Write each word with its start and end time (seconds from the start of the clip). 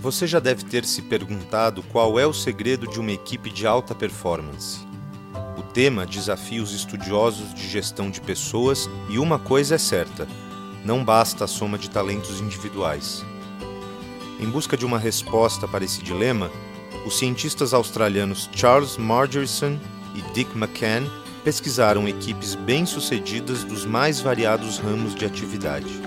Você 0.00 0.26
já 0.26 0.40
deve 0.40 0.64
ter 0.64 0.86
se 0.86 1.02
perguntado 1.02 1.82
qual 1.82 2.18
é 2.18 2.26
o 2.26 2.32
segredo 2.32 2.86
de 2.86 2.98
uma 2.98 3.12
equipe 3.12 3.50
de 3.50 3.66
alta 3.66 3.94
performance. 3.94 4.78
O 5.58 5.62
tema 5.62 6.06
desafia 6.06 6.62
os 6.62 6.72
estudiosos 6.72 7.52
de 7.52 7.68
gestão 7.68 8.10
de 8.10 8.18
pessoas 8.18 8.88
e 9.10 9.18
uma 9.18 9.38
coisa 9.38 9.74
é 9.74 9.78
certa: 9.78 10.26
não 10.82 11.04
basta 11.04 11.44
a 11.44 11.46
soma 11.46 11.76
de 11.76 11.90
talentos 11.90 12.40
individuais. 12.40 13.22
Em 14.40 14.48
busca 14.48 14.74
de 14.74 14.86
uma 14.86 14.98
resposta 14.98 15.68
para 15.68 15.84
esse 15.84 16.02
dilema, 16.02 16.50
os 17.04 17.18
cientistas 17.18 17.74
australianos 17.74 18.48
Charles 18.54 18.96
Margerson 18.96 19.78
e 20.14 20.22
Dick 20.32 20.56
McCann 20.56 21.10
pesquisaram 21.44 22.08
equipes 22.08 22.54
bem-sucedidas 22.54 23.64
dos 23.64 23.84
mais 23.84 24.18
variados 24.18 24.78
ramos 24.78 25.14
de 25.14 25.26
atividade 25.26 26.00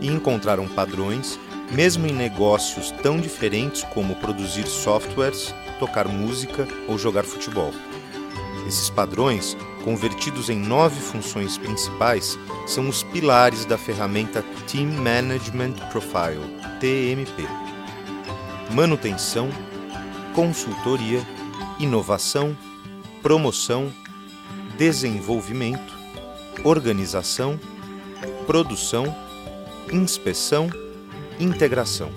e 0.00 0.08
encontraram 0.08 0.66
padrões, 0.66 1.38
mesmo 1.72 2.06
em 2.06 2.12
negócios 2.12 2.90
tão 3.02 3.18
diferentes 3.18 3.82
como 3.82 4.14
produzir 4.16 4.66
softwares, 4.66 5.54
tocar 5.78 6.06
música 6.06 6.68
ou 6.86 6.98
jogar 6.98 7.24
futebol. 7.24 7.72
Esses 8.66 8.90
padrões, 8.90 9.56
convertidos 9.82 10.48
em 10.48 10.58
nove 10.58 11.00
funções 11.00 11.58
principais, 11.58 12.38
são 12.66 12.88
os 12.88 13.02
pilares 13.02 13.64
da 13.64 13.76
ferramenta 13.76 14.44
Team 14.70 14.88
Management 14.92 15.72
Profile 15.90 16.46
TMP. 16.78 17.48
Manutenção, 18.70 19.48
consultoria, 20.34 21.20
inovação, 21.80 22.56
promoção, 23.22 23.92
desenvolvimento, 24.78 25.92
organização, 26.64 27.58
produção, 28.46 29.14
inspeção, 29.92 30.70
integração. 31.42 32.10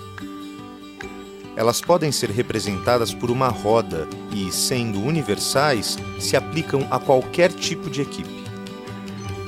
Elas 1.56 1.80
podem 1.80 2.12
ser 2.12 2.30
representadas 2.30 3.14
por 3.14 3.32
uma 3.32 3.48
roda 3.48 4.08
e, 4.32 4.52
sendo 4.52 5.02
universais, 5.02 5.98
se 6.20 6.36
aplicam 6.36 6.86
a 6.92 7.00
qualquer 7.00 7.52
tipo 7.52 7.90
de 7.90 8.02
equipe. 8.02 8.46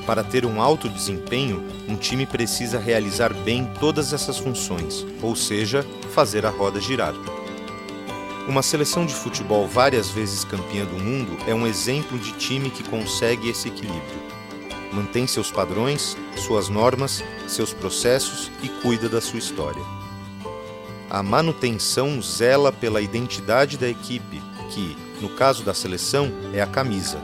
Para 0.06 0.24
ter 0.24 0.46
um 0.46 0.62
alto 0.62 0.88
desempenho, 0.88 1.62
um 1.86 1.94
time 1.94 2.24
precisa 2.24 2.78
realizar 2.78 3.34
bem 3.34 3.70
todas 3.78 4.14
essas 4.14 4.38
funções, 4.38 5.06
ou 5.20 5.36
seja, 5.36 5.84
fazer 6.14 6.46
a 6.46 6.50
roda 6.50 6.80
girar. 6.80 7.14
Uma 8.48 8.62
seleção 8.62 9.04
de 9.04 9.12
futebol 9.12 9.68
várias 9.68 10.08
vezes 10.08 10.44
campeã 10.44 10.86
do 10.86 10.98
mundo 10.98 11.36
é 11.46 11.54
um 11.54 11.66
exemplo 11.66 12.18
de 12.18 12.32
time 12.32 12.70
que 12.70 12.82
consegue 12.82 13.50
esse 13.50 13.68
equilíbrio. 13.68 14.37
Mantém 14.92 15.26
seus 15.26 15.50
padrões, 15.50 16.16
suas 16.36 16.68
normas, 16.68 17.22
seus 17.46 17.72
processos 17.72 18.50
e 18.62 18.68
cuida 18.68 19.08
da 19.08 19.20
sua 19.20 19.38
história. 19.38 19.82
A 21.10 21.22
manutenção 21.22 22.20
zela 22.22 22.72
pela 22.72 23.00
identidade 23.00 23.76
da 23.76 23.88
equipe, 23.88 24.42
que, 24.70 24.96
no 25.20 25.28
caso 25.30 25.62
da 25.62 25.74
seleção, 25.74 26.30
é 26.52 26.60
a 26.60 26.66
camisa. 26.66 27.20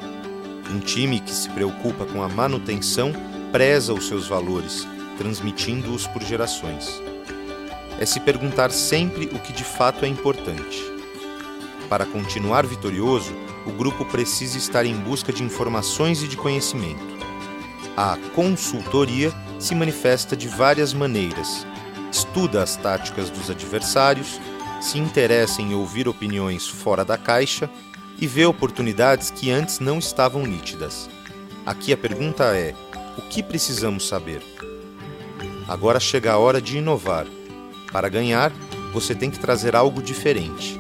Um 0.71 0.81
time 0.81 1.21
que 1.21 1.33
se 1.33 1.49
preocupa 1.51 2.05
com 2.07 2.23
a 2.23 2.29
manutenção 2.29 3.13
preza 3.53 3.93
os 3.93 4.09
seus 4.09 4.27
valores, 4.27 4.87
transmitindo-os 5.19 6.07
por 6.07 6.23
gerações. 6.23 7.03
É 7.99 8.07
se 8.07 8.21
perguntar 8.21 8.71
sempre 8.71 9.27
o 9.27 9.39
que 9.39 9.53
de 9.53 9.65
fato 9.65 10.05
é 10.05 10.09
importante 10.09 10.95
para 11.89 12.07
continuar 12.07 12.67
vitorioso, 12.67 13.33
o 13.65 13.71
grupo 13.71 14.05
precisa 14.05 14.59
estar 14.59 14.85
em 14.85 14.97
busca 14.97 15.33
de 15.33 15.45
informações 15.45 16.25
e 16.25 16.27
de 16.29 16.37
conhecimento. 16.37 17.14
A 17.97 18.19
consultoria 18.35 19.33
se 19.59 19.75
manifesta 19.75 20.37
de 20.37 20.49
várias 20.49 20.93
maneiras. 20.93 21.67
Estuda 22.11 22.63
as 22.63 22.77
táticas 22.77 23.31
dos 23.31 23.51
adversários, 23.51 24.41
se 24.81 24.99
interessa 24.99 25.63
em 25.63 25.75
ouvir 25.75 26.09
opiniões 26.09 26.67
fora 26.67 27.05
da 27.05 27.17
caixa 27.17 27.71
e 28.21 28.27
vê 28.27 28.45
oportunidades 28.45 29.31
que 29.31 29.51
antes 29.51 29.81
não 29.81 29.99
estavam 29.99 30.45
nítidas. 30.45 31.09
Aqui 31.65 31.93
a 31.93 31.97
pergunta 31.97 32.45
é: 32.57 32.75
o 33.17 33.23
que 33.23 33.43
precisamos 33.43 34.07
saber? 34.09 34.43
Agora 35.69 35.99
chega 35.99 36.33
a 36.33 36.39
hora 36.39 36.61
de 36.61 36.79
inovar. 36.79 37.27
Para 37.93 38.09
ganhar, 38.09 38.53
você 38.93 39.15
tem 39.15 39.31
que 39.31 39.39
trazer 39.39 39.75
algo 39.75 40.03
diferente 40.03 40.79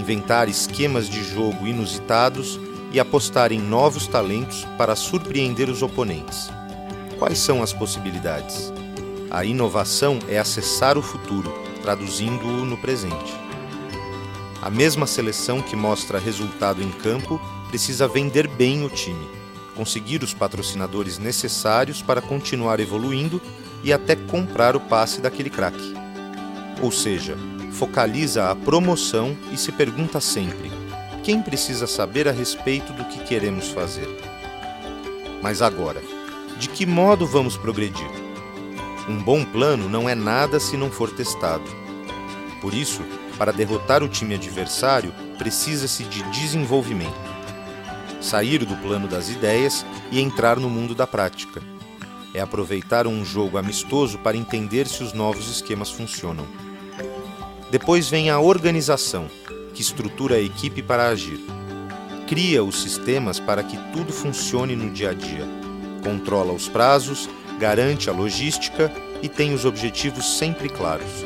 inventar 0.00 0.48
esquemas 0.48 1.08
de 1.08 1.22
jogo 1.22 1.66
inusitados 1.66 2.58
e 2.92 2.98
apostar 2.98 3.52
em 3.52 3.60
novos 3.60 4.06
talentos 4.06 4.64
para 4.76 4.96
surpreender 4.96 5.68
os 5.68 5.82
oponentes. 5.82 6.50
Quais 7.20 7.38
são 7.38 7.62
as 7.62 7.70
possibilidades? 7.70 8.72
A 9.30 9.44
inovação 9.44 10.18
é 10.26 10.38
acessar 10.38 10.96
o 10.96 11.02
futuro, 11.02 11.52
traduzindo-o 11.82 12.64
no 12.64 12.78
presente. 12.78 13.34
A 14.62 14.70
mesma 14.70 15.06
seleção 15.06 15.60
que 15.60 15.76
mostra 15.76 16.18
resultado 16.18 16.82
em 16.82 16.90
campo 16.90 17.38
precisa 17.68 18.08
vender 18.08 18.48
bem 18.48 18.86
o 18.86 18.88
time, 18.88 19.28
conseguir 19.76 20.22
os 20.22 20.32
patrocinadores 20.32 21.18
necessários 21.18 22.00
para 22.00 22.22
continuar 22.22 22.80
evoluindo 22.80 23.38
e 23.84 23.92
até 23.92 24.16
comprar 24.16 24.74
o 24.74 24.80
passe 24.80 25.20
daquele 25.20 25.50
craque. 25.50 25.92
Ou 26.80 26.90
seja, 26.90 27.36
focaliza 27.72 28.50
a 28.50 28.56
promoção 28.56 29.36
e 29.52 29.58
se 29.58 29.70
pergunta 29.72 30.22
sempre: 30.22 30.72
quem 31.22 31.42
precisa 31.42 31.86
saber 31.86 32.26
a 32.26 32.32
respeito 32.32 32.94
do 32.94 33.04
que 33.04 33.22
queremos 33.24 33.68
fazer? 33.68 34.08
Mas 35.42 35.60
agora, 35.60 36.00
de 36.60 36.68
que 36.68 36.84
modo 36.84 37.26
vamos 37.26 37.56
progredir? 37.56 38.10
Um 39.08 39.16
bom 39.16 39.42
plano 39.42 39.88
não 39.88 40.06
é 40.06 40.14
nada 40.14 40.60
se 40.60 40.76
não 40.76 40.90
for 40.90 41.10
testado. 41.10 41.64
Por 42.60 42.74
isso, 42.74 43.00
para 43.38 43.50
derrotar 43.50 44.02
o 44.02 44.08
time 44.08 44.34
adversário, 44.34 45.10
precisa-se 45.38 46.04
de 46.04 46.22
desenvolvimento. 46.24 47.18
Sair 48.20 48.66
do 48.66 48.76
plano 48.76 49.08
das 49.08 49.30
ideias 49.30 49.86
e 50.12 50.20
entrar 50.20 50.58
no 50.58 50.68
mundo 50.68 50.94
da 50.94 51.06
prática. 51.06 51.62
É 52.34 52.42
aproveitar 52.42 53.06
um 53.06 53.24
jogo 53.24 53.56
amistoso 53.56 54.18
para 54.18 54.36
entender 54.36 54.86
se 54.86 55.02
os 55.02 55.14
novos 55.14 55.48
esquemas 55.50 55.90
funcionam. 55.90 56.44
Depois 57.70 58.10
vem 58.10 58.28
a 58.28 58.38
organização, 58.38 59.30
que 59.72 59.80
estrutura 59.80 60.34
a 60.34 60.42
equipe 60.42 60.82
para 60.82 61.08
agir. 61.08 61.40
Cria 62.28 62.62
os 62.62 62.82
sistemas 62.82 63.40
para 63.40 63.62
que 63.62 63.78
tudo 63.94 64.12
funcione 64.12 64.76
no 64.76 64.90
dia 64.90 65.10
a 65.10 65.14
dia. 65.14 65.59
Controla 66.02 66.52
os 66.52 66.68
prazos, 66.68 67.28
garante 67.58 68.08
a 68.08 68.12
logística 68.12 68.92
e 69.22 69.28
tem 69.28 69.52
os 69.52 69.64
objetivos 69.64 70.38
sempre 70.38 70.68
claros. 70.68 71.24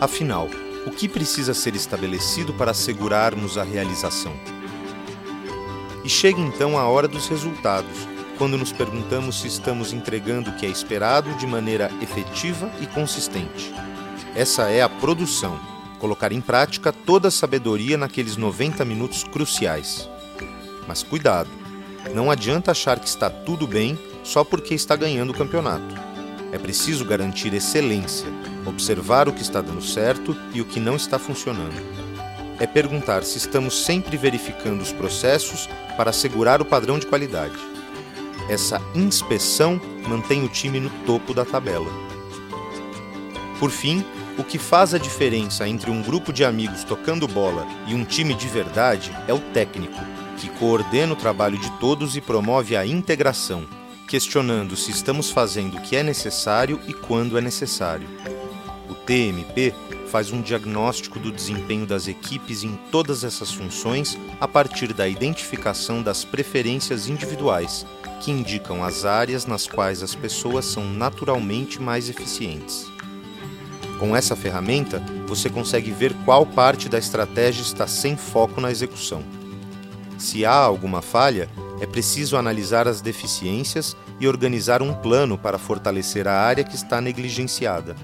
Afinal, 0.00 0.48
o 0.86 0.90
que 0.90 1.08
precisa 1.08 1.54
ser 1.54 1.74
estabelecido 1.74 2.52
para 2.54 2.72
assegurarmos 2.72 3.56
a 3.56 3.64
realização? 3.64 4.32
E 6.04 6.08
chega 6.08 6.40
então 6.40 6.78
a 6.78 6.86
hora 6.86 7.08
dos 7.08 7.28
resultados, 7.28 8.06
quando 8.38 8.58
nos 8.58 8.72
perguntamos 8.72 9.40
se 9.40 9.48
estamos 9.48 9.92
entregando 9.92 10.50
o 10.50 10.56
que 10.56 10.66
é 10.66 10.68
esperado 10.68 11.32
de 11.34 11.46
maneira 11.46 11.90
efetiva 12.00 12.70
e 12.80 12.86
consistente. 12.86 13.72
Essa 14.34 14.70
é 14.70 14.82
a 14.82 14.88
produção, 14.88 15.58
colocar 15.98 16.30
em 16.30 16.40
prática 16.40 16.92
toda 16.92 17.28
a 17.28 17.30
sabedoria 17.30 17.96
naqueles 17.96 18.36
90 18.36 18.84
minutos 18.84 19.24
cruciais. 19.24 20.08
Mas 20.86 21.02
cuidado, 21.02 21.50
não 22.14 22.30
adianta 22.30 22.70
achar 22.70 22.98
que 22.98 23.08
está 23.08 23.28
tudo 23.28 23.66
bem 23.66 23.98
só 24.22 24.42
porque 24.44 24.74
está 24.74 24.96
ganhando 24.96 25.30
o 25.30 25.36
campeonato. 25.36 25.94
É 26.52 26.58
preciso 26.58 27.04
garantir 27.04 27.52
excelência, 27.52 28.26
observar 28.64 29.28
o 29.28 29.32
que 29.32 29.42
está 29.42 29.60
dando 29.60 29.82
certo 29.82 30.36
e 30.52 30.60
o 30.60 30.64
que 30.64 30.80
não 30.80 30.96
está 30.96 31.18
funcionando. 31.18 31.74
É 32.58 32.66
perguntar 32.66 33.22
se 33.24 33.36
estamos 33.36 33.84
sempre 33.84 34.16
verificando 34.16 34.80
os 34.80 34.92
processos 34.92 35.68
para 35.96 36.10
assegurar 36.10 36.62
o 36.62 36.64
padrão 36.64 36.98
de 36.98 37.06
qualidade. 37.06 37.56
Essa 38.48 38.80
inspeção 38.94 39.80
mantém 40.08 40.44
o 40.44 40.48
time 40.48 40.80
no 40.80 40.90
topo 41.04 41.34
da 41.34 41.44
tabela. 41.44 41.90
Por 43.58 43.70
fim, 43.70 44.04
o 44.38 44.44
que 44.44 44.58
faz 44.58 44.94
a 44.94 44.98
diferença 44.98 45.68
entre 45.68 45.90
um 45.90 46.02
grupo 46.02 46.32
de 46.32 46.44
amigos 46.44 46.84
tocando 46.84 47.26
bola 47.26 47.66
e 47.86 47.94
um 47.94 48.04
time 48.04 48.34
de 48.34 48.46
verdade 48.46 49.10
é 49.26 49.32
o 49.32 49.40
técnico, 49.40 49.98
que 50.36 50.48
coordena 50.50 51.12
o 51.12 51.16
trabalho 51.16 51.58
de 51.58 51.70
todos 51.78 52.16
e 52.16 52.20
promove 52.20 52.76
a 52.76 52.86
integração, 52.86 53.66
questionando 54.06 54.76
se 54.76 54.90
estamos 54.90 55.30
fazendo 55.30 55.76
o 55.76 55.80
que 55.80 55.96
é 55.96 56.02
necessário 56.02 56.80
e 56.86 56.92
quando 56.92 57.36
é 57.36 57.40
necessário. 57.40 58.08
O 58.88 58.94
TMP 58.94 59.74
faz 60.06 60.30
um 60.30 60.40
diagnóstico 60.40 61.18
do 61.18 61.32
desempenho 61.32 61.86
das 61.86 62.06
equipes 62.06 62.62
em 62.62 62.78
todas 62.90 63.24
essas 63.24 63.52
funções 63.52 64.16
a 64.40 64.46
partir 64.46 64.92
da 64.92 65.08
identificação 65.08 66.02
das 66.02 66.24
preferências 66.24 67.08
individuais, 67.08 67.84
que 68.20 68.30
indicam 68.30 68.84
as 68.84 69.04
áreas 69.04 69.46
nas 69.46 69.66
quais 69.66 70.02
as 70.02 70.14
pessoas 70.14 70.64
são 70.64 70.84
naturalmente 70.84 71.80
mais 71.80 72.08
eficientes. 72.08 72.86
Com 73.98 74.14
essa 74.14 74.36
ferramenta, 74.36 75.02
você 75.26 75.48
consegue 75.48 75.90
ver 75.90 76.14
qual 76.24 76.44
parte 76.44 76.88
da 76.88 76.98
estratégia 76.98 77.62
está 77.62 77.86
sem 77.86 78.16
foco 78.16 78.60
na 78.60 78.70
execução. 78.70 79.22
Se 80.18 80.44
há 80.44 80.54
alguma 80.54 81.02
falha, 81.02 81.48
é 81.80 81.86
preciso 81.86 82.36
analisar 82.36 82.88
as 82.88 83.00
deficiências 83.00 83.96
e 84.18 84.26
organizar 84.26 84.82
um 84.82 84.94
plano 84.94 85.36
para 85.36 85.58
fortalecer 85.58 86.26
a 86.26 86.32
área 86.32 86.64
que 86.64 86.74
está 86.74 87.00
negligenciada. 87.00 87.94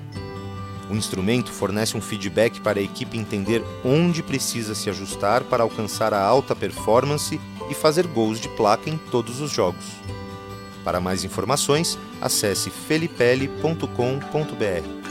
O 0.90 0.94
instrumento 0.94 1.50
fornece 1.50 1.96
um 1.96 2.02
feedback 2.02 2.60
para 2.60 2.78
a 2.78 2.82
equipe 2.82 3.16
entender 3.16 3.64
onde 3.82 4.22
precisa 4.22 4.74
se 4.74 4.90
ajustar 4.90 5.42
para 5.44 5.62
alcançar 5.62 6.12
a 6.12 6.22
alta 6.22 6.54
performance 6.54 7.40
e 7.70 7.74
fazer 7.74 8.06
gols 8.06 8.38
de 8.38 8.48
placa 8.50 8.90
em 8.90 8.98
todos 8.98 9.40
os 9.40 9.50
jogos. 9.50 9.86
Para 10.84 11.00
mais 11.00 11.24
informações, 11.24 11.98
acesse 12.20 12.68
felipelli.com.br. 12.68 15.01